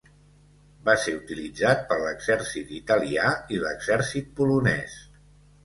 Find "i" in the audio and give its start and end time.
3.59-3.63